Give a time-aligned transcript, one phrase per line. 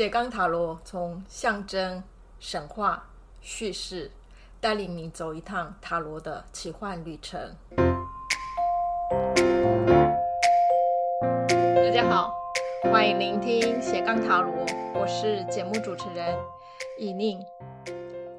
[0.00, 2.02] 斜杠塔罗从象征、
[2.38, 3.10] 神话、
[3.42, 4.10] 叙事，
[4.58, 7.54] 带领你走一趟塔罗的奇幻旅程。
[11.50, 12.32] 大家好，
[12.84, 16.34] 欢迎聆听斜杠塔罗，我是节目主持人
[16.98, 17.38] 以宁。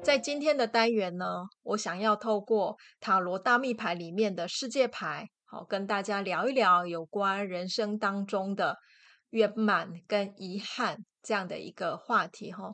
[0.02, 8.78] 在今天的单元呢，我想要透过塔罗大密牌里面的世界牌，好跟大家聊一聊有关人生当中的
[9.32, 11.04] 圆满跟遗憾。
[11.24, 12.72] 这样的一个话题哈，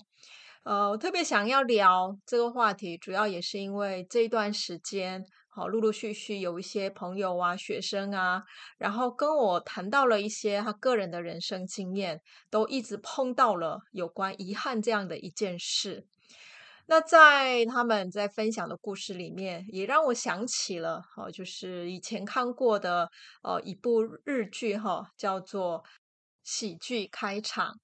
[0.63, 8.43] 呃，我特别想要聊这个话题，主要也是因为这一段时间，好，陆陆续续有一些朋友啊、学生啊，
[8.79, 16.07] 然后跟我谈到了一些他个人的人生经验，都一直碰到了有关遗憾这样的一件事。
[16.87, 23.11] 那在他们在分享的故事里面，也让我想起了，哦，就是以前看过的，
[23.43, 25.83] 呃，一部日剧哈，叫做
[26.51, 27.75] 《喜剧开场》。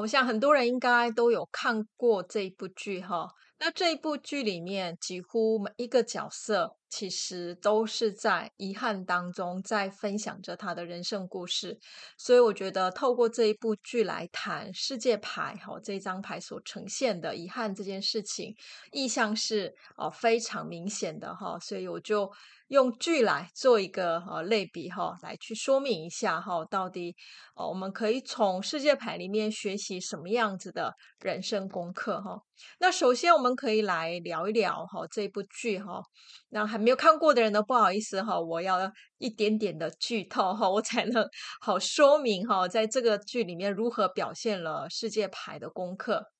[0.00, 3.28] 我想很多人应该都有看过这一部剧哈。
[3.60, 11.76] 那这一部剧里面，几乎每一个角色其实都是在遗憾当中，在分享着他的人生故事。
[12.16, 18.54] 所以我觉得透过这一部剧来谈世界牌哈，这张牌所呈现的遗憾这件事情，
[18.92, 21.58] 意象是哦非常明显的哈。
[21.58, 22.30] 所以我就。
[22.68, 27.14] 用剧来做一个呃类比哈，来去说明一下哈，到底
[27.54, 32.40] 哦我们可以从世界牌里面学习什么样子的人生功课哈。
[32.80, 36.00] 那首先我们可以来聊一聊哈这部剧哈。
[36.48, 41.26] 那还没有看过的人呢，不好意思哈，我要一点点的剧透哈，我才能
[41.62, 46.33] 好说明哈，在这个剧里面如何表现了世界牌的功课。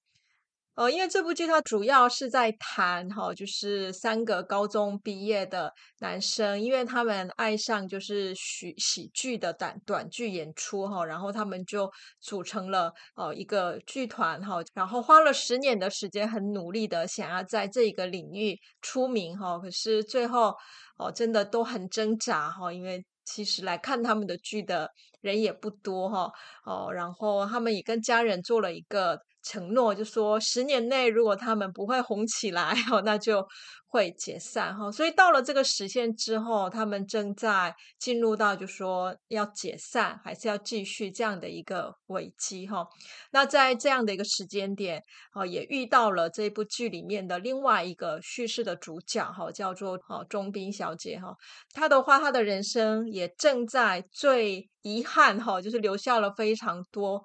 [0.75, 11.89] 呃，因为这部剧它主要是在谈哈，就是三个高中毕业的男生，因为他们爱上就是喜喜剧的短短剧演出哈，然后他们就
[12.21, 20.53] 组成了呃一个剧团哈，然后花了十年的时间，很努力的想要在这一个领域出名哈，可是最后
[20.99, 26.29] 哦真的都很挣扎哈，因为其实来看他们的剧的人也不多哈，
[26.65, 29.21] 哦，然后他们也跟家人做了一个。
[29.45, 32.75] 承诺就说十年内如果他们不会红起来，
[33.05, 33.47] 那就
[33.87, 34.91] 会解散哈。
[34.91, 42.89] 所以到了这个时限之后，他们正在进入到就说要解散还是要继续这样的一个危机哈。
[43.31, 45.03] 那在这样的一个时间点，
[45.49, 51.37] 也遇到了这部剧里面的另外一个叙事的主角哈，叫做哦钟彬小姐哈。
[51.73, 57.23] 她的话，她的人生也正在最遗憾哈，就是留下了非常多。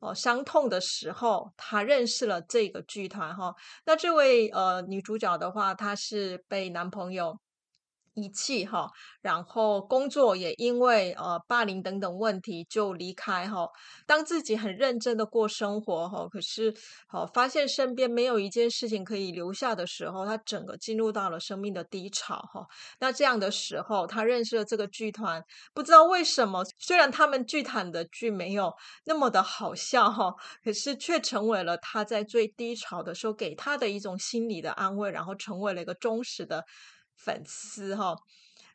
[0.00, 3.54] 哦，伤痛的时候，她认识了这个剧团哈。
[3.84, 7.38] 那这位呃女主角的话，她是被男朋友。
[8.20, 8.90] 遗弃哈，
[9.22, 13.68] 然后工作也因为呃霸凌等等问题就离开哈。
[14.06, 16.74] 当自己很认真的过生活哈，可是
[17.06, 22.66] 好发现身边没有一件事情可以留下的时候，他整个进入到了生命的低潮哈。
[22.98, 25.42] 那这样的时候，他认识了这个剧团，
[25.72, 28.72] 不知道为什么，虽然他们剧团的剧没有
[29.04, 36.64] 那么的好笑哈，可是却成为了他在最低潮的时候给他的一种心理的安慰，然后成为了一个忠实的。
[37.24, 38.16] 粉丝哈，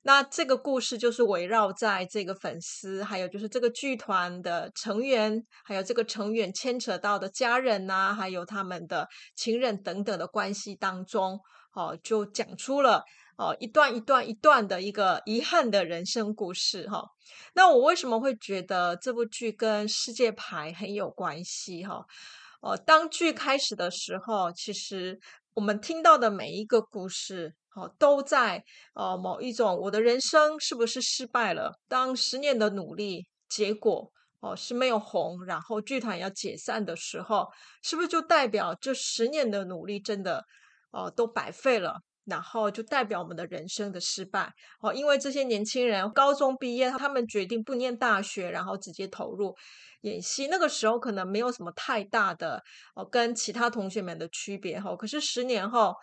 [0.03, 11.39] 那这个故事就是围绕在这个粉丝，还有就是这个剧团的成员，还有这个成员牵扯到的家人呐、还有他们的情人等等的关系当中，
[11.73, 13.03] 哦，就讲出了
[13.37, 17.03] 哦一段一段一段的一个遗憾的人生故事哈。
[17.53, 22.05] 那我为什么会觉得这部剧跟世界牌很有关系哈？
[22.61, 25.19] 哦，当剧开始的时候，其实
[25.55, 27.55] 我们听到的每一个故事。
[27.75, 31.73] 哦，都在哦某一种，我的人生是不是失败了？
[31.89, 37.49] 当十年的努力结果哦是没有红，然后剧团要解散的时候，
[37.83, 40.45] 是不是就代表这十年的努力真的
[40.91, 41.99] 哦都白费了？
[42.25, 44.53] 然后就代表我们的人生的失败？
[44.81, 49.55] 哦，因为这些年轻人高中毕业，他们决定不念大学，然后直接投入
[50.01, 50.47] 演戏。
[50.47, 52.61] 那个时候可能没有什么太大的
[52.95, 55.93] 哦跟其他同学们的区别哈，可是十年后。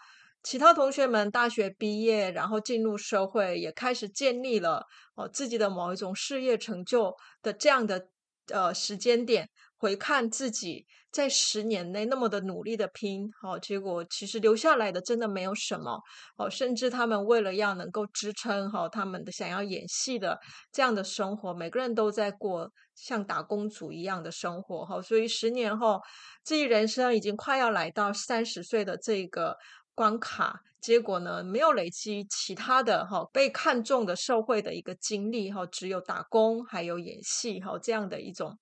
[0.44, 4.84] 其他同学们大学毕业，然后进入社会，也开始建立了
[5.14, 7.14] 哦自己的某一种事业成就
[7.44, 8.08] 的这样的
[8.48, 9.48] 呃时间点，
[9.82, 16.00] 回看自己在十年内那么的努力的拼，好，结果其实留下来的真的没有什么
[16.36, 20.38] 哦，甚至他们为了要能够支撑好他们的想要演戏的
[20.70, 26.00] 这样的生活，每个人都在过像打工族一样的生活哈，所以十年后
[26.44, 29.56] 自己人生已经快要来到三十岁的这个。
[29.94, 38.58] 关卡，结果呢，没有累积其他的哈被看重的社会的一个经历哈，只有打工还有演戏哈这样的一种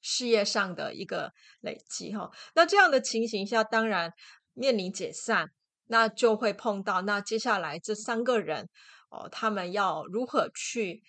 [0.00, 2.30] 事业上的一个累积哈。
[2.54, 4.12] 那这样的情形下，当然
[4.54, 5.48] 面临解散，
[5.86, 8.68] 那就会碰到那接下来这三个人
[9.10, 11.02] 哦，他们要如何去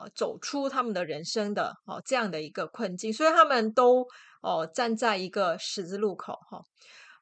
[0.00, 4.06] 呃走出他们的人生的哦这样的一个困境，所以他们都
[4.42, 6.60] 哦站在一个十字路口哈。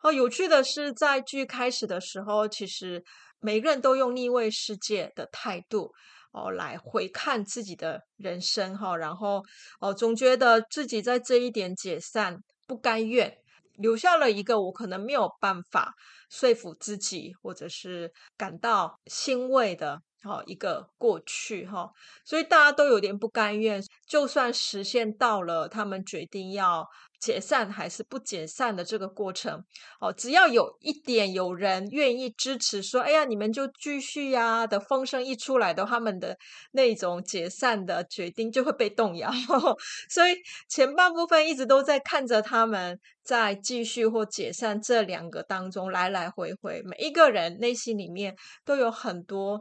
[0.03, 3.03] 哦，有趣的是，在剧开始的时候，其实
[3.41, 5.93] 每个人都用逆位世界的态度
[6.37, 9.43] 哦来回看自己的人生哈，然后
[9.81, 12.37] 哦总觉得自己在这一点解散
[12.67, 13.35] 不甘愿，
[13.79, 15.95] 留下了一个我可能没有办法
[16.31, 21.91] 说服自己，或者是感到欣慰的哦一个过去哈，
[22.25, 26.87] 所以大家都有点不甘愿，就算实现到了，他们决定要。
[27.19, 29.65] 解散还是不解散的这个过程
[30.01, 36.37] 哦，只要有一点有人愿意支持，说“哎呀，你们就继续呀”的风声一出来的，他们的
[36.73, 39.33] 那种解散的决定就会被动摇。
[40.11, 40.35] 所以
[40.69, 49.59] 前半部分一直都在看着他们在继续或解散这两个当中来来回回，每一个人内心里面都有很多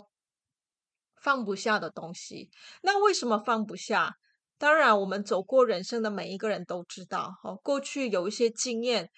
[1.25, 2.51] 放不下的东西。
[2.83, 4.13] 那为什么放不下？
[4.59, 9.09] 当然，我们走过人生的每一个人都知道，哦，过去有一些经验，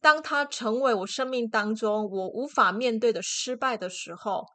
[0.00, 4.46] 当它成为我生命当中我无法面对的失败的时候，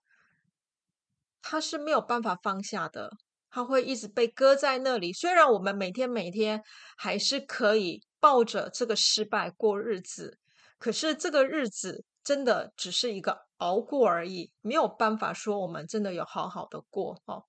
[1.41, 3.11] 它是没有办法放下的，
[3.51, 5.11] 它会一直被搁在那里。
[5.11, 6.63] 虽然我们每天每天
[6.95, 10.39] 还是可以抱着这个失败过日子，
[10.79, 17.43] 可是这个日子真的只是一个熬过而已，没有办法说我们真的有好好的过哦。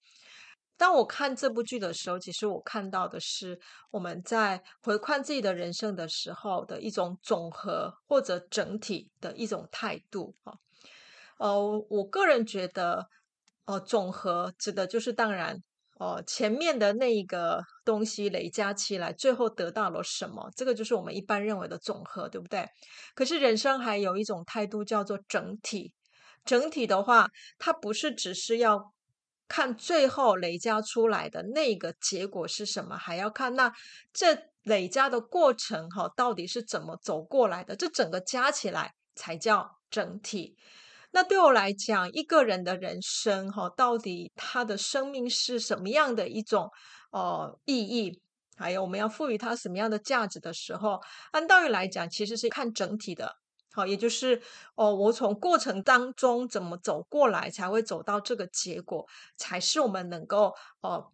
[0.76, 3.58] 当我看这部剧的时候，其实我看到的是
[3.90, 10.54] 我们在回看自己的人生的时候的一种总和或者整体的一种态度啊。
[11.38, 13.08] 呃，我个人觉得，
[13.66, 15.56] 呃，总和指的就是当然，
[15.98, 22.68] 哦、前面的那一个东西累加起来，最后得到了什么，这个就是我们一般认为的总和，对不对？
[23.14, 25.92] 可是人生还有一种态度叫做整体。
[26.44, 28.92] 整体的话，它不是只是要。
[29.46, 33.70] 看最后累加出来的那个结果是什么，还要看那
[34.10, 37.76] 这累加的过程哈，到底是怎么走过来的？
[37.76, 40.56] 这整个加起来才叫整体。
[41.10, 46.70] 那对我来讲，一个人的人生哈，到底他的生命是什么样的一种
[47.12, 48.18] 呃意义？
[48.56, 50.98] 还有我们要赋予他什么样的价值的时候，
[51.32, 53.36] 按道理来讲，其实是看整体的。
[53.74, 54.40] 好，也就是
[54.76, 59.04] 哦，我从过程当中怎么走过来，才会走到这个结果，
[59.36, 61.12] 才是我们能够哦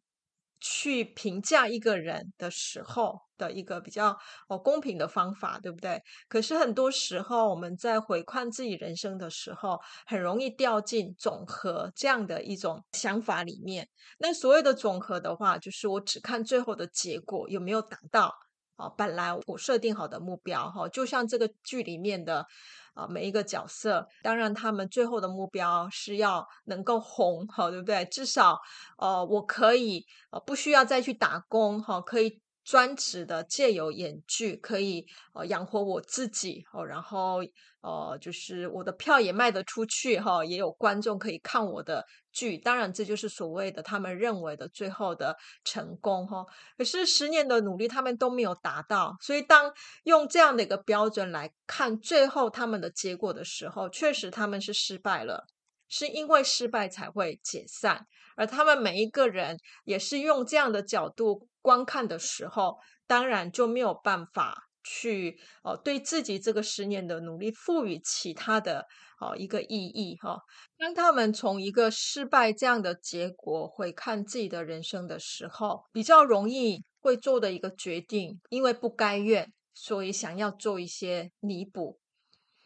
[0.61, 4.15] 去评价一个人的时候的一个比较
[4.49, 6.03] 哦公平的方法，对不对？
[6.29, 13.89] 可是很多时候我们在回看自己人生的时候，很容易掉进总和这样的一种想法里面。
[14.19, 18.35] 那所谓的总和的话，就是我只看最后的结果有没有达到。
[18.81, 22.47] 啊，本来我设定好的目标，哈，就像这个剧里面的
[22.95, 28.05] 啊每一个角色，当然他们最后的目标是要能够红，哈，对不对？
[28.07, 28.59] 至少，
[28.99, 32.41] 呃，我可以呃不需要再去打工，哈，可以。
[32.71, 37.39] 专职的借由演剧可以呃养活我自己哦，然后
[37.81, 46.47] 呃就是我的票也卖得出去哈，也有观众可以看我的剧，当然这就是所谓的他们认为的最后的成功哈。
[46.79, 49.73] 可是十年的努力他们都没有达到，所以当
[50.05, 55.45] 用这样的一个标准来看最后他们的结果的时候，确实他们是失败了，
[55.91, 58.07] 是因为失败才会解散，
[58.37, 61.47] 而他们每一个人也是用这样的角度。
[61.63, 68.87] 观看的时候，当然就没有办法去哦，对自己这个十年的努力赋予其他的
[69.21, 70.39] 哦一个意义哈。
[70.79, 82.01] 当他们从一个失败这样的结果回看自己的人生的时候，比较容易会做的一个决定，因为不甘愿，所以想要做一些弥补。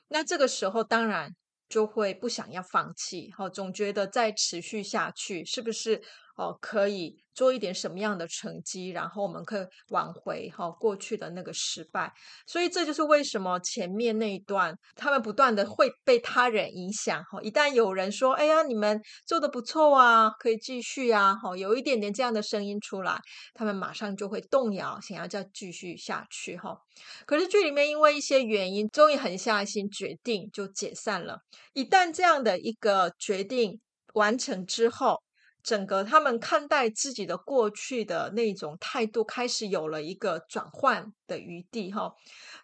[0.06, 1.34] 那这个时候，当然
[1.68, 6.02] 就会不想要放弃，好，总觉得再持续下去是不是？
[6.36, 12.12] 哦，可以做一点什么样的成绩，然后我们可以挽回哈、哦、过去的那个失败，
[12.46, 23.16] 所以这就是为什么前面那一段他们不断的会被他人影响哈、哦，一旦有人说，哎呀，你们做的不错啊，可以继续啊，哈、有一点点这样的声音出来，
[23.54, 26.78] 他们马上就会动摇，想要再继续下去哈、哦。
[27.26, 31.38] 可是剧里面因为一些原因，终于狠下心决定就解散了。
[31.72, 33.80] 一旦这样的一个决定
[34.14, 35.20] 完成之后，
[35.64, 42.14] 整个他们看待自己的过去的那种态度开始有了一个转换的余地哈。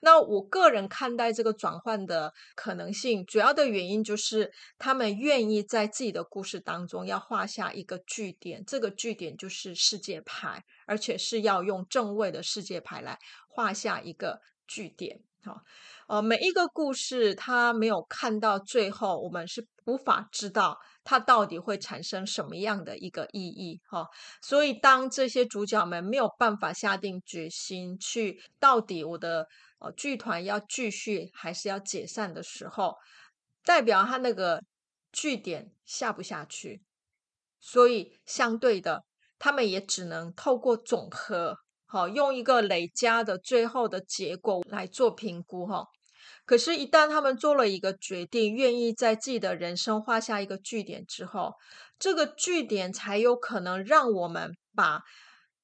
[0.03, 15.23] 那我个人看待这个转换的可能性，主要的原因就是他们愿意在自己的故事当中要画下一个句点，这个句点就是世界牌，而且是要用正位的世界牌来画下一个句点。
[15.43, 15.63] 好，
[16.07, 20.79] 呃，每一个故事他没有看到最后，我们是无法知道
[21.11, 23.81] 它到底会产生什么样的一个意义。
[23.89, 24.07] 哈，
[24.41, 29.49] 所以当这些主角们没有办法下定决心去到底我的
[29.81, 32.95] 呃剧团要继续还是要解散的时候，
[33.65, 34.63] 代表他那个
[35.11, 36.81] 据点下不下去。
[37.59, 39.03] 所以，相对的，
[39.37, 45.85] 他们也只能透过总和，好，用一个累加的最后的结果来做评估，哈。
[46.51, 51.55] 可是，一旦他们做了一个决定，愿意在自己的人生画下一个句点之后，
[51.97, 55.01] 这个句点才有可能让我们把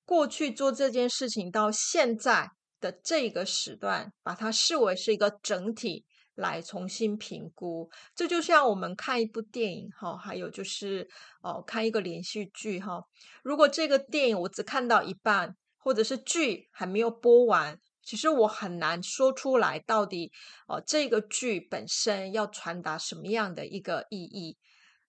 [0.04, 2.48] 过去做这件事情到现在
[2.80, 6.04] 的这个时段，把它视为是一个整体。
[6.36, 11.08] 来重新评估，这就像我们看一部电影哈，还有就是
[11.42, 13.02] 哦，看一个连续剧哈。
[13.42, 20.32] 如果这个电影我只看到一半，或者是剧还没有播完，其实我很难说出来到底
[20.68, 24.56] 哦，这个剧本身要传达什么样的一个意义。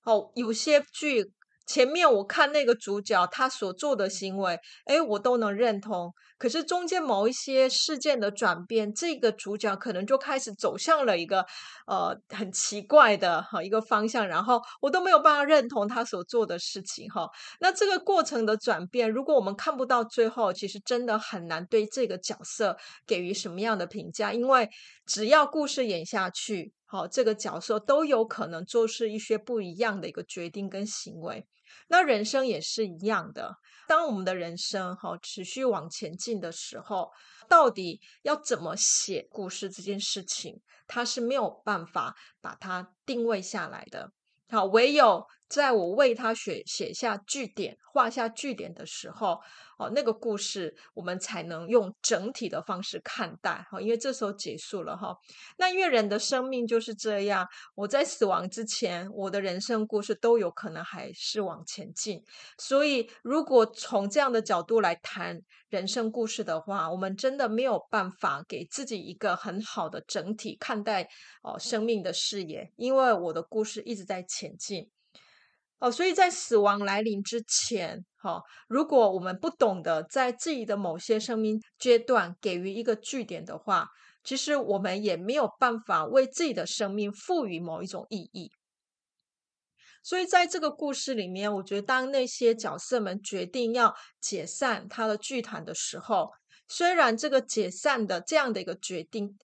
[0.04, 1.32] 哦，有些剧。
[1.68, 6.14] 前面我看那个主角他所做的行为，诶，我都能认同。
[6.38, 11.46] 可是中间某一些事件的转变，这个主角可能就开始走向了一个
[11.88, 17.28] 呃很奇怪的哈一个方向，然后我都没有办法认同他所做的事情哈。
[17.60, 24.70] 那这个过程的转变，如果我们看不到最后，其实真的很难对这个角色给予什么样的评价，因为
[25.06, 31.46] 只要故事演下去，好，这个角色都有可能做出一些不一样的一个决定跟行为。
[31.88, 33.56] 那人生也是一样的，
[33.88, 37.12] 当我们的人生哈持续往前进的时候，
[37.48, 44.12] 到底要怎么写故事这件事情，它是没有办法把它定位下来的。
[44.50, 49.40] 好，唯有在我为他写写下句点、画下句点的时候。
[49.80, 55.16] 哦，那个故事我们才能用整体的方式看待哈，因为这时候结束了哈。
[55.56, 62.24] 那因为人的生命就是这样，我在死亡之前，我的人生故事都有可能还是往前进。
[62.58, 65.40] 所以，如果从这样的角度来谈
[65.70, 71.08] 人生故事的话，我们真的没有办法给自己一个很好的整体看待
[71.44, 74.90] 哦生命的视野，因为我的故事一直在前进。
[75.80, 83.88] 哦，所以在死亡来临之前，哈、如果我们不懂得在自己的某些生命阶段给予一个句点的话，
[84.24, 88.52] 其实我们也没有办法为自己的生命赋予某一种意义。
[90.02, 96.32] 所以在这个故事里面，我觉得当那些角色们决定要解散他的剧团的时候，
[96.68, 99.38] 虽然这个解散的这样的一个决定。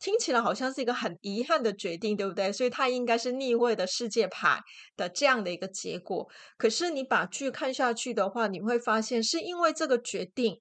[0.00, 2.50] 听起来好像是一个很遗憾的决定，对不对？
[2.50, 4.58] 所以它应该是逆位的世界牌
[4.96, 6.26] 的这样的一个结果。
[6.56, 10.56] 可是你把剧看下去的话，你会发现是因为这个决定，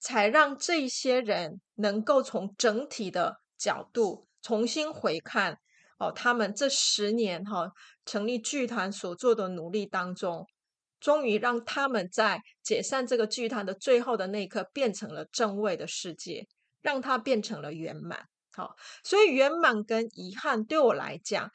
[0.00, 5.58] 才让这些人能够从整体的角度重新回看
[5.98, 7.70] 哦，他们这十年哈、
[8.04, 10.44] 成立剧团所做的努力当中，
[10.98, 16.48] 终于让他们在解散这个剧团的最后的那一刻，变成了正位的世界，
[16.80, 18.26] 让它变成了圆满。
[18.54, 21.50] 好，所以圆满跟遗憾对我来讲，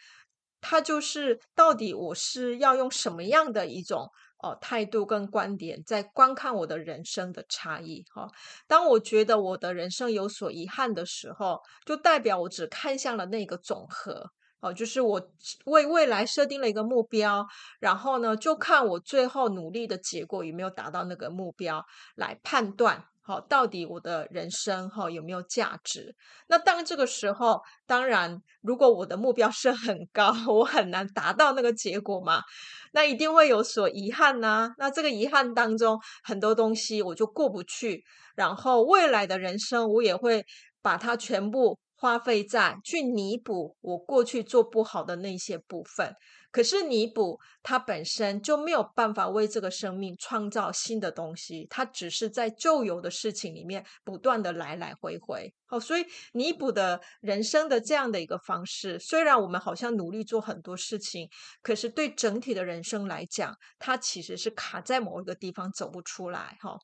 [0.62, 8.04] 它就是到底我是要用什么样的一种哦态度跟观点在观看我的人生的差异。
[8.14, 8.28] 哈，
[8.68, 14.32] 当我觉得我的人生有所遗憾的时候，就代表我只看向了那个总和。
[14.60, 15.22] 哦，就是我
[15.66, 17.46] 为未来设定了一个目标，
[17.80, 21.86] 然后呢，就看我最后努力的结果有没有达到那个目标
[22.16, 23.06] 来判断。
[23.28, 26.16] 好，到底我的人生哈有没有价值？
[26.48, 32.42] 那当这个时候，当然，如果我的目标是很高， 我很难达到那个结果嘛，
[32.94, 38.02] 那一定会有所遗憾呐、那这个遗憾当中，很多东西我就过不去，
[38.34, 40.46] 然后未来的人生，我也会
[40.82, 46.14] 把它全部花费在去弥补我过去做不好的那些部分。
[46.50, 55.54] 可是弥补它本身就没有办法为这个生命创造新的东西，它只是在旧有的事情里面不断的来来回回。
[55.66, 61.30] 好，所以弥补的人生的这样的一个方式，虽然我们好像努力做很多事情，
[61.62, 66.58] 可是对整体的人生来讲，它其实是卡在某一个地方走不出来。
[66.62, 66.80] 哈。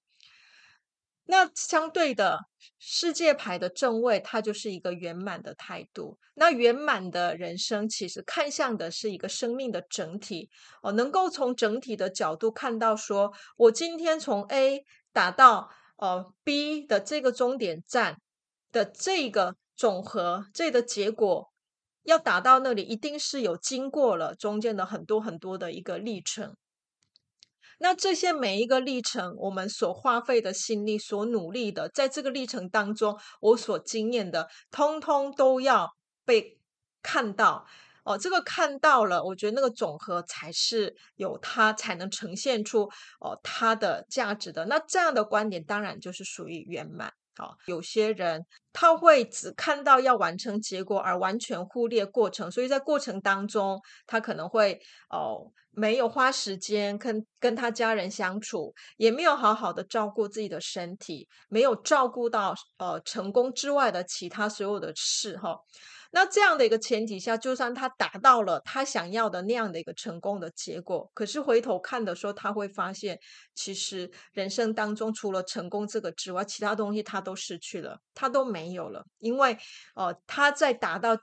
[1.26, 2.38] 那相对的
[2.80, 6.18] 世界牌的正位，它就是一个圆满的态度。
[6.36, 10.50] 那圆满的人生，其实看向的是一个生命的整体
[10.82, 18.18] 哦，能够从整体的角度看到说，我今天从 A 打到呃 B 的这个终点站
[18.72, 21.54] 的这个总和，这个结果
[22.04, 26.56] 要达到那里，一定是有经过了中间的很多很多的一个历程。
[27.84, 35.90] 那这些每一个历程，我们所花费的心力、所努力的，在这个历程当中，我所经验的，通通都要
[36.24, 36.58] 被
[37.02, 37.66] 看到。
[38.06, 42.84] 哦，这个看到了，我觉得那个总和才是有它才能呈现出
[43.20, 44.66] 哦它的价值的。
[44.66, 47.12] 那这样的观点当然就是属于圆满。
[47.36, 65.58] 好、有些人他会只看到要完成结果，而完全忽略过程，所以在过程当中，他可能会哦没有花时间跟跟他家人相处，也没有好好的照顾自己的身体，没有照顾到呃成功之外的其他所有的事哈。
[66.16, 73.20] 那这样的一个前提下，就算他达到了他想要的那样的一个成功的结果，可是回头看的时候，他会发现，
[73.56, 79.58] 其实人生当中除了成功这个之外，其他东西他都失去了，他都没有了，因为
[79.96, 81.18] 呃他在达到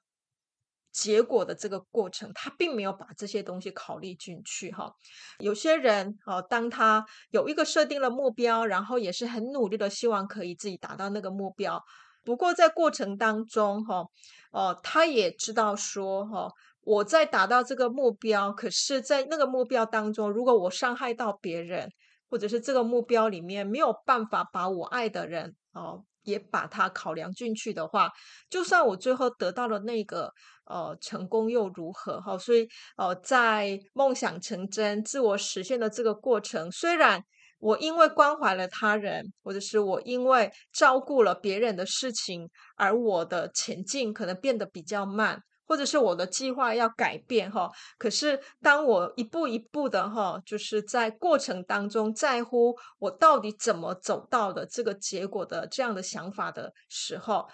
[0.90, 4.92] 结果的这个过程，他并没有把这些东西考虑进去哈。
[5.38, 11.80] 有些人哦，当他有一个设定了目标，然后也是很努力的，希望可以自己达到那个目标。
[12.22, 14.04] 不过在过程当中，哈，
[14.52, 16.48] 哦，他也知道说，哈，
[16.82, 21.90] 我在达到这个目标，可是，在那个目标当中，如果我伤害到别人，
[22.28, 28.10] 或者是这个目标里面没有办法把我爱的人，哦，也把它考量进去的话，
[28.50, 30.32] 就算我最后得到了那个，
[30.66, 32.20] 呃，成功又如何？
[32.20, 37.24] 哈，所以，哦，在梦想成真、自我实现的这个过程，虽然。
[37.60, 47.70] 我因为关怀了他人，或者是我因为照顾了别人的事情，而我的前进可能变得比较慢，或者是我的计划要改变哈。
[47.98, 57.46] 可是当我一步一步的哈，就是在过程当中在乎我到底怎么走到的这个结果的这样的想法的时候，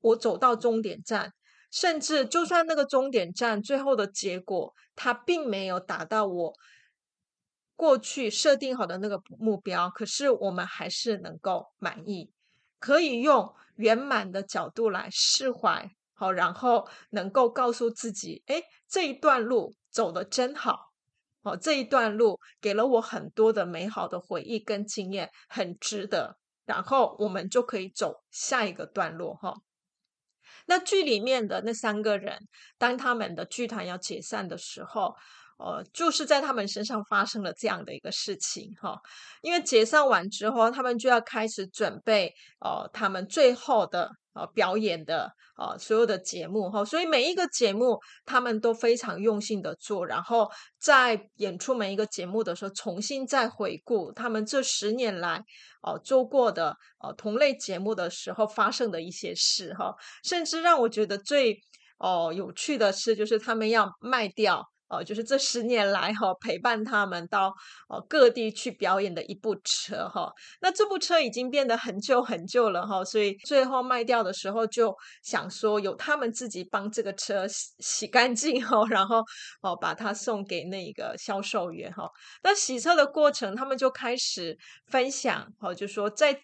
[0.00, 1.30] 我走到终点站，
[1.70, 6.54] 甚至就算那个终点站最后的结果，它并没有达到我。
[7.80, 12.30] 过去设定好的那个目标，可是我们还是能够满意，
[12.78, 20.92] 可以用圆满的角度来释怀，好，然后能够告诉自己，哎，这一段路走得真好，
[21.40, 29.54] 哦，这一段路给了我很多的美好的回忆跟经验，很值得，然后我们就可以走下一个段落，哈。
[30.66, 35.16] 那剧里面的那三个人，当他们的剧团要解散的时候。
[35.62, 38.98] 呃，就是在他们身上发生了这样的一个事情哈，
[39.42, 55.42] 因为解散完之后，他们就要开始准备呃，他们最后的呃表演的呃所有的节目哈，所以每一个节目他们都非常用心的做，然后在演出每一个节目的时候，重新再回顾他们这十年来
[55.82, 59.94] 呃做过的呃同类节目的时候发生的一些事哈，
[60.24, 61.60] 甚至让我觉得最
[61.98, 64.66] 哦、有趣的是，就是他们要卖掉。
[64.90, 67.54] 哦，就是这十年来哈、哦，陪伴他们到
[67.88, 70.32] 哦各地去表演的一部车哈、哦。
[70.60, 79.22] 那这部车已经变得很旧很旧了哈、哦，所以最后卖掉的时候就想说，有他们自己帮这个车洗洗干净哈、哦，然后
[79.62, 82.10] 哦把它送给那个销售员哈、哦。
[82.42, 84.58] 那洗车的过程，他们就开始
[84.90, 86.38] 分享哦，就说在。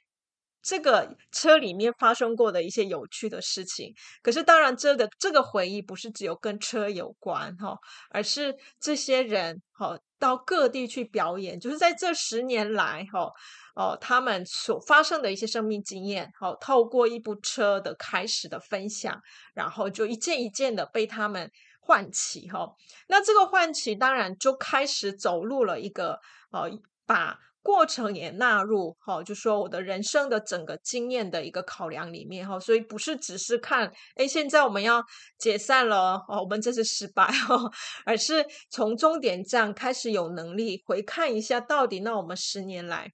[0.67, 7.79] 这个车里面发生过的一些有趣的事情，可是当然，这个这个回忆不是只有跟车有关哈，
[8.11, 13.31] 而是这些人哈到各地去表演，就是在这十年来哈
[13.77, 19.23] 哦他们所发生的一些生命经验，好透过一部车的开始的分享，
[19.55, 21.49] 然后就一件一件的被他们
[21.79, 22.69] 唤起哈。
[23.07, 26.19] 那这个唤起当然就开始走入了一个
[26.51, 26.69] 哦
[27.07, 27.39] 把。
[27.67, 35.05] 过程也纳入哈，就说我的人生的整个经验的一个考量里面哈，所以不是只是看，哎，现在我们要
[35.37, 37.69] 解散了哦，我们这是失败哦，
[38.05, 43.11] 而是从终点站开始有能力回看一下，到底那我们十年来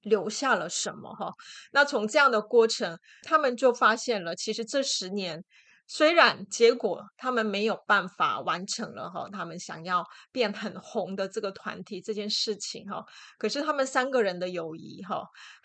[0.00, 1.32] 留下了什么哈？
[1.70, 5.44] 那从这样的过程，他们就发现了，其实这十年。
[5.86, 13.04] 虽然结果他们没有办法完成了哈，他们想要变很红的这个团体这件事情哈，
[13.36, 15.22] 可是他们三个人的友谊哈，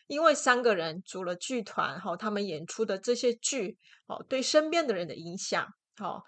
[0.08, 3.78] 因为三个人组了剧团哈，他们演出的这些剧
[4.08, 5.66] 哦，对身边的人的影响
[6.02, 6.22] 哦，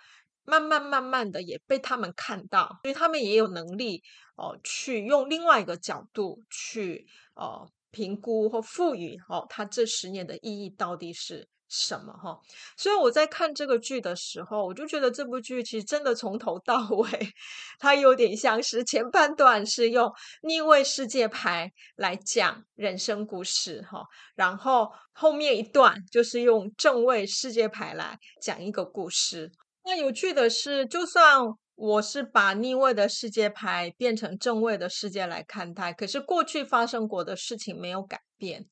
[0.45, 4.01] 慢慢慢慢的也被他们看到，所以他们也有能力
[4.37, 11.49] 哦，去用另外一个角度去哦评估或赋予哦，他这十年的意义到底是。
[11.69, 12.37] 什么哈？
[12.75, 17.07] 所以我在看这个剧的时候，我就觉得这部剧其实真的从头到尾，
[17.77, 24.03] 它有点像是前半段是用逆位世界牌来讲人生故事哈，
[24.35, 29.51] 然后后面一段就是用正位世界牌来讲一个故事。
[29.85, 31.39] 那有趣的是，就算
[31.75, 38.65] 我是把逆位的世界牌变成正位的世界来看待，可是过去发生过的事情没有改变，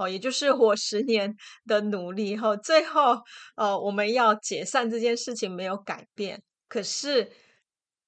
[0.00, 1.34] 哦，也就是 我十年
[1.66, 3.18] 的努力后，最后，
[3.56, 7.30] 呃，我们要解散这件事情没有改变，可是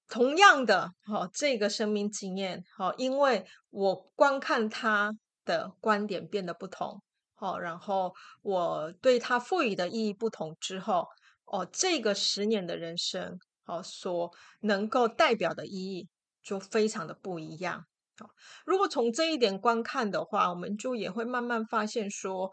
[0.08, 5.12] 同样的，哦，这个生命经验，哦，因为我观看他
[5.44, 7.02] 的观点变得不同，
[7.36, 11.06] 哦，然后我对他赋予的意义不同之后，
[11.44, 13.38] 哦，这个十年的人生。
[13.64, 14.28] 哦，所
[14.62, 16.08] 能够代表的意义
[16.42, 17.86] 就非常的不一样。
[18.18, 18.28] 好，
[18.66, 22.50] 如果从这一点观看的话，我们就也会慢慢发现说，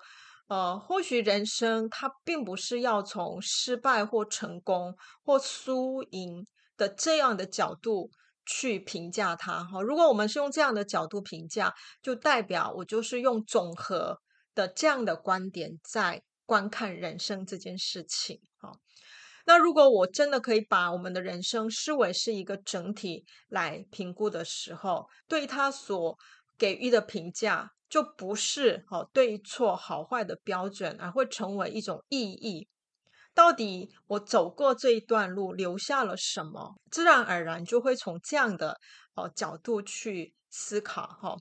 [0.48, 6.46] 呃，或许人生它并不是要从失败或成功或输赢
[6.78, 8.10] 的这样的角度
[8.46, 9.64] 去评价它。
[9.66, 14.18] 哈，如果我们是用这样的角度评价，就代表我就是用总和
[14.56, 18.40] 的这样的观点在观看人生这件事情。
[18.58, 18.72] 好。
[19.50, 26.16] 那如果我真的可以把我们的人生视为是一个整体来评估的时候，对他所
[26.56, 32.68] 给予的评价就不是哦对错好坏的标准，而会成为一种意义。
[33.34, 36.76] 到底我走过这一段路留下了什么？
[36.92, 38.78] 自然而然就会从这样的
[39.16, 41.36] 哦角度去思考哈。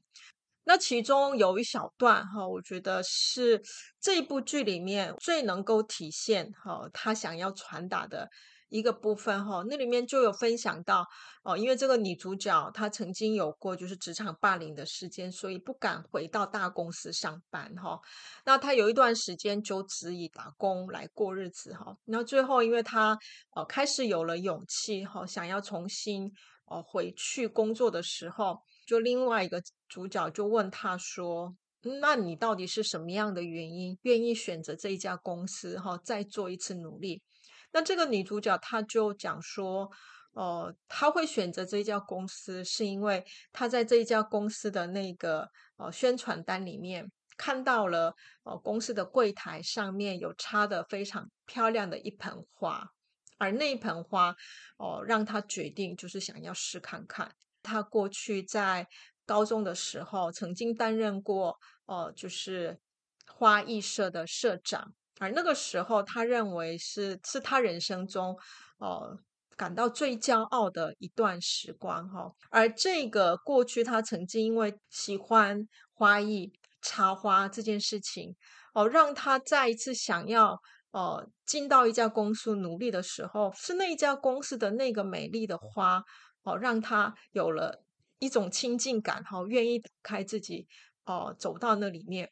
[0.69, 3.59] 那其中有一小段哈，我觉得是
[4.03, 8.29] 这一部剧里面最能够体现哈他想要传达的
[8.69, 9.65] 一个部分哈。
[9.67, 11.07] 那里面就有分享到
[11.43, 17.99] 哦，因为这个女主角她曾经有过就是职场霸凌的事件，所以不敢回到大公司上班哈。
[18.45, 21.97] 那她有一段时间就只以打工来过日子哈。
[22.05, 23.19] 那最后因为她
[23.57, 26.31] 哦开始有了勇气哈，想要重新
[26.67, 28.59] 哦回去工作的时候。
[28.89, 31.55] 就另外一个主角就问他说
[32.01, 35.79] ：“那你到底是什么样的原因愿意选择这一家公司？
[35.79, 37.23] 哈，再做一次努力？”
[37.71, 39.91] 那这个女主角她就讲说
[40.33, 43.23] ：“呃，她会选择这一家公司，是因为
[43.53, 45.47] 她在这一家公司的那个
[45.77, 52.89] 呃宣传单里面看到了呃公司的柜台上面有插的非常漂亮的一盆花，
[53.37, 54.35] 而那一盆花
[54.79, 57.31] 哦，让她决定就是想要试看看。”
[57.69, 58.87] 他过去在
[59.27, 61.55] 高中的时候，曾经担任过
[61.87, 62.79] 呃，就是
[63.27, 68.35] 花艺社的社长，而那个时候，他认为是是他人生中
[68.79, 69.19] 呃
[69.57, 72.33] 感到最骄傲的一段时光哈。
[72.51, 76.51] 而这个过去，他曾经因为喜欢花艺
[76.81, 78.35] 插花这件事情
[78.75, 80.57] 哦、让他再一次想要
[80.93, 86.03] 呃进到一家公司努力的时候，是那一家公司的那个美丽的花。
[86.49, 87.85] 哦，让他有了
[88.19, 90.67] 一种亲近感，哈，愿意打开自己，
[91.05, 92.31] 哦，走到那里面。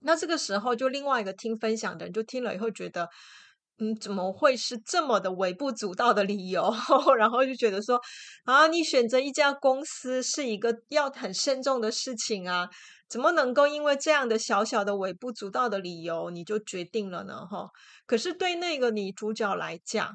[0.00, 3.08] 那这个时候，就另外一个听分享的人就听了以后觉得，
[3.78, 6.70] 嗯，怎么会是这么的微不足道的理由？
[7.16, 7.98] 然后就觉得说，
[8.44, 12.68] 啊，你选择一家公司是一个要很慎重的事情啊，
[13.08, 17.46] 怎么能够因为这样的小小的微不足道的理由你就决定了呢？
[17.46, 17.68] 哈，
[18.06, 20.14] 可是对那个女主角来讲。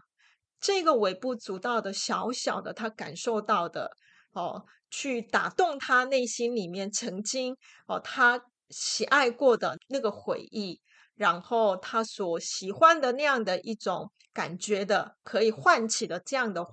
[0.62, 3.98] 这个微不足道的小小的，他感受到的
[4.34, 10.80] 哦，去打动他内心里面曾经哦，他喜爱过的那个回忆，
[11.16, 16.64] 然后他所喜欢的那样的一种感觉的，可以唤起的这样的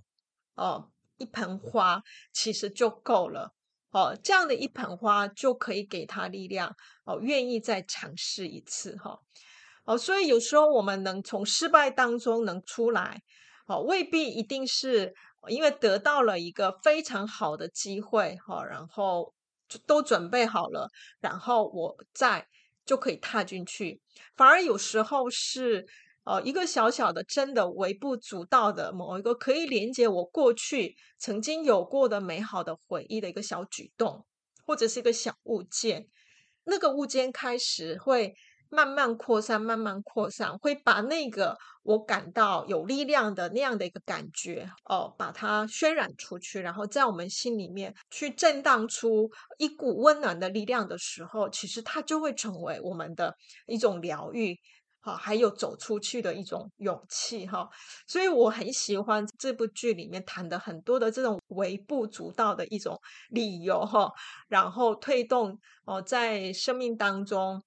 [0.55, 3.55] 哦一盆花，其实就够了
[3.91, 9.19] 哦，这样的一盆花就可以给他力量哦，愿意再尝试一次哈
[9.85, 13.23] 哦，所以有时候我们能从失败当中能出来。
[13.69, 15.15] 哦，未必一定是
[15.49, 19.35] 因为得到了一个非常好的机会，哈，然后
[19.87, 20.89] 都准备好了，
[21.21, 22.49] 然后我再
[22.87, 24.01] 就可以踏进去。
[24.35, 25.87] 反而有时候是，
[26.25, 34.25] 呃，一个小小的、真的微不足道的某一个可以连接我过去曾经有过的美好的回忆的一个小举动，
[34.65, 36.09] 或者是一个小物件，
[36.65, 38.35] 那个物件开始会。
[38.71, 53.35] 慢慢扩散，慢慢扩散，会把那个我感到有力量的那样的一个感觉，哦，把它渲染出去，然后在我们心里面去震荡出一股温暖的力量的时候，其实它就会成为我们的
[53.67, 54.55] 一种疗愈，
[55.01, 57.67] 哈，还有走出去的一种勇气，哈。
[58.07, 63.01] 所以我很喜欢这部剧里面谈的很多的这种微不足道的一种
[63.31, 64.13] 理由，哈，
[64.49, 67.63] 然后推动哦，在生命当中。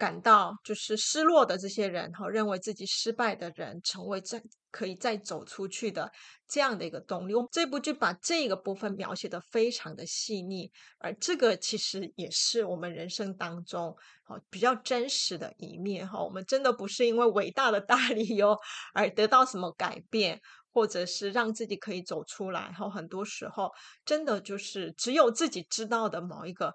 [0.00, 6.10] 感到就是失落的这些人哈，认为自己失败的人，成为再可以再走出去的
[6.48, 7.34] 这样的一个动力。
[7.34, 16.24] 我这部剧把这个部分描写的非常的细腻，而这个其实也是我们人生当中哈比较真实的一面哈。
[16.24, 18.56] 我们真的不是因为伟大的大理由
[18.94, 20.40] 而得到什么改变，
[20.72, 22.62] 或者是让自己可以走出来。
[22.62, 23.70] 然后很多时候，
[24.06, 26.74] 真的就是只有自己知道的某一个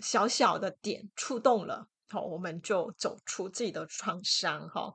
[0.00, 4.94] 小小的点触动了，好，我们就走出自己的创伤，哈。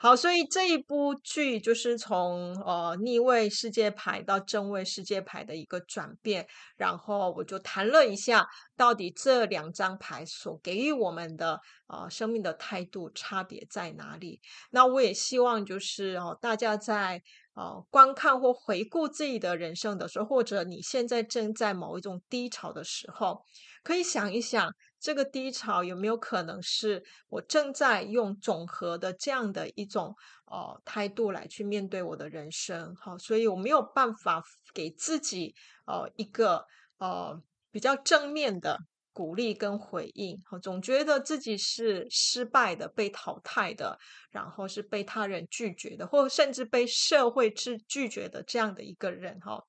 [0.00, 14.40] 好，所以这一部剧就是从呃逆位世界牌到正位世界牌的一个转变，然后我就谈了一下，到底这两张牌所给予我们的呃生命的态度差别在哪里？
[14.70, 17.20] 那我也希望就是哦、大家在
[17.58, 23.42] 呃观看或回顾自己的人生的时候，或者你现在正在某一种低潮的时候，
[23.82, 24.72] 可以想一想。
[25.00, 30.12] 这个低潮有没有可能是我正在用总和的这样的一种
[30.50, 32.92] 呃态度来去面对我的人生？
[32.96, 34.42] 好，所以我没有办法
[34.74, 35.54] 给自己
[35.86, 36.64] 呃一个
[36.98, 37.40] 呃
[37.70, 38.76] 比较正面的
[39.18, 40.40] 鼓励跟回应。
[40.62, 43.98] 总觉得自己是失败的、被淘汰的，
[44.30, 49.40] 然后是被他人拒绝的，或甚至被社会之拒绝的这样的一个人。
[49.40, 49.60] 哈。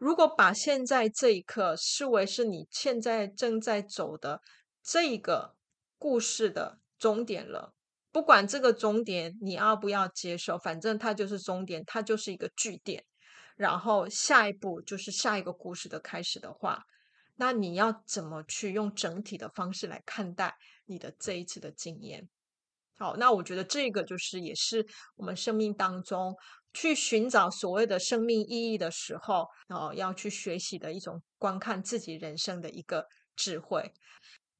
[0.00, 4.40] 如果把现在这一刻视为是你现在正在走的
[4.82, 5.54] 这一个
[5.96, 7.72] 故事的终点了，
[8.10, 13.04] 不管这个终点你要不要接受，反正它就是终点，它就是一个句点，
[13.54, 16.82] 然后下一步就是下一个故事的开始的话，
[17.36, 22.28] 那你要怎么去用整体的方式来看待你的这一次的经验？
[22.96, 26.34] 好，那我觉得这个就是也是我们生命当中。
[26.76, 33.92] 去寻找所谓的生命意义的时候，哦，要去学习的一种观看自己人生的一个智慧。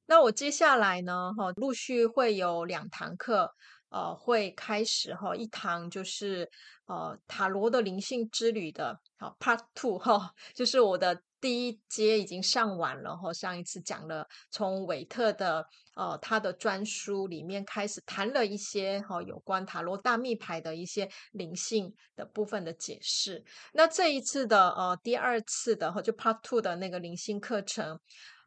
[0.05, 3.53] 那我接下来呢，哈，陆续会有两堂课，
[3.89, 6.49] 呃，会开始哈，一堂就是
[6.85, 11.21] 呃塔罗的灵性之旅的，好，Part Two 哈， 就是我的。
[11.41, 23.43] 第一阶已经上完了，哈，上一次讲了从韦特的呃他的专书里面开始谈了一些哈有关塔罗大密牌的一些灵性的部分的解释。
[23.73, 27.99] 那这一次的呃第二次的哈就 Part Two 的那个灵性课程，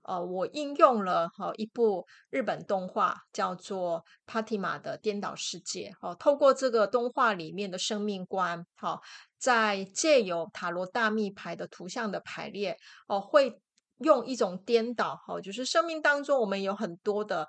[0.09, 8.99] 呃，我应用了哈一部日本动画叫做《帕蒂玛的颠倒世界》哦，透过这个动画里面的生命观，哈。
[9.39, 13.61] 在借由塔罗大密牌的图像的排列，哦，会
[13.99, 17.47] 用一种颠倒，哦，就是生命当中我们有很多的。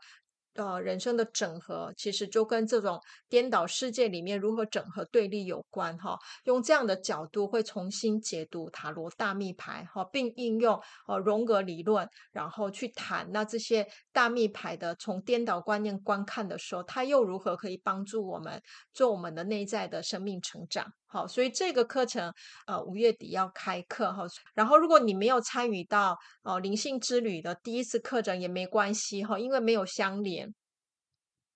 [0.55, 20.91] 呃，人生的整合其实就跟这种颠倒世界里面如何整合对立有关哈、用这样的角度会重新解读塔罗大密牌哈、并应用呃荣格理论，然后去谈那这些大密牌的从颠倒观念观看的时候，它又如何可以帮助我们做我们的内在的生命成长？
[21.11, 22.31] 好，所以这个课程
[22.67, 24.27] 呃五月底要开课哈。
[24.53, 30.53] 然后如果你没有参与到呃灵性之旅的第一次课程也没关系哈，因为没有相连。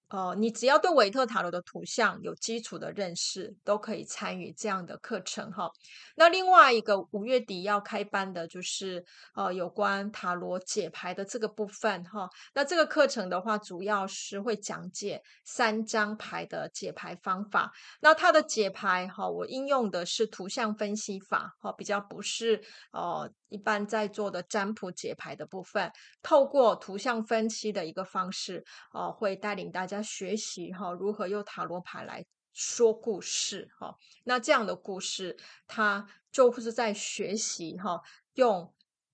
[0.10, 5.68] 哦，你只要对韦特塔罗的图像有基础的认识，都可以参与这样的课程哈。
[6.16, 12.30] 那另外一个五月底要开班的，就是呃有关塔罗解牌的这个部分哈。
[12.54, 17.72] 那这个课程的话，主要是会讲解三张牌的解牌方法。
[18.00, 22.62] 那它的解牌哈，我应用的是图像分析法哈，比较不是
[22.92, 28.63] 呃一般在做的占卜解牌的部分，透过图像分析的一个方式，
[28.94, 30.03] 呃，会带领大家。
[30.04, 33.96] 学习哈，如何用塔罗牌来说故事哈？
[34.26, 35.36] 那这样的故事，
[35.66, 38.02] 他就是在学习哈，
[38.34, 38.72] 用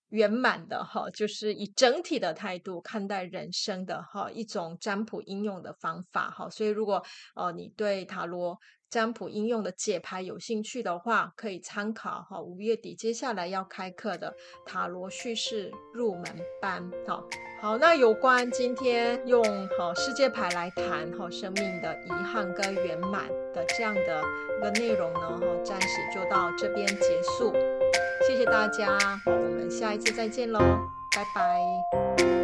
[0.10, 6.50] 圆满的哈，就是以整体的态度看待人生的哈一种占卜应用的方法哈。
[6.50, 16.24] 所以，如果呃你对塔罗占卜应用的解牌有兴趣的话，可以参考哈五月底接下来要开课的塔罗叙事入门
[16.62, 16.90] 班。
[17.08, 17.24] 好，
[17.62, 19.44] 好，那有关今天用
[19.78, 24.24] 好世界牌来谈好生命的遗憾跟圆满的这样的
[24.58, 27.54] 一个内容呢，哈，暂时就到这边结束。
[28.28, 30.60] 谢谢大家，我们下一次再见喽，
[31.16, 32.39] 拜拜。